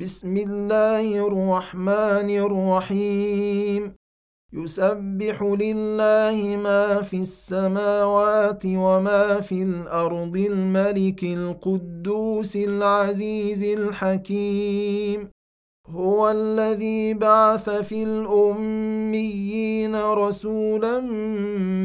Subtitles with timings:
[0.00, 3.94] بسم الله الرحمن الرحيم.
[4.52, 15.30] يسبح لله ما في السماوات وما في الأرض الملك القدوس العزيز الحكيم.
[15.86, 21.00] هو الذي بعث في الأميين رسولا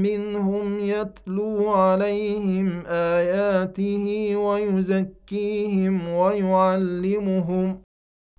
[0.06, 7.84] منهم يتلو عليهم آياته ويزكيهم ويعلمهم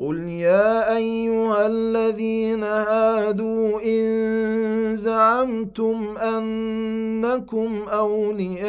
[0.00, 8.66] قل يا ايها الذين هادوا ان زعمتم انكم اولياء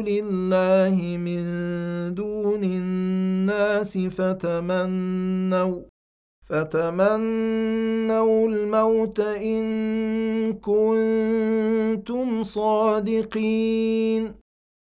[0.00, 1.44] لله من
[2.14, 5.80] دون الناس فتمنوا
[6.48, 9.66] فتمنوا الموت ان
[10.52, 14.34] كنتم صادقين.